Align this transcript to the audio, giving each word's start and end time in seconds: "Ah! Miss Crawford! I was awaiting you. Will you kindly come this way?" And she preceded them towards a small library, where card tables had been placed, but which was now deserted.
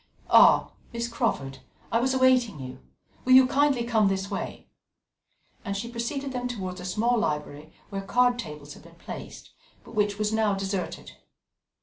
"Ah! 0.31 0.71
Miss 0.91 1.07
Crawford! 1.07 1.59
I 1.91 1.99
was 1.99 2.15
awaiting 2.15 2.59
you. 2.59 2.79
Will 3.23 3.33
you 3.33 3.45
kindly 3.45 3.83
come 3.83 4.07
this 4.07 4.31
way?" 4.31 4.67
And 5.63 5.77
she 5.77 5.91
preceded 5.91 6.31
them 6.31 6.47
towards 6.47 6.81
a 6.81 6.85
small 6.85 7.19
library, 7.19 7.71
where 7.91 8.01
card 8.01 8.39
tables 8.39 8.73
had 8.73 8.81
been 8.81 8.95
placed, 8.95 9.51
but 9.83 9.93
which 9.93 10.17
was 10.17 10.33
now 10.33 10.55
deserted. 10.55 11.11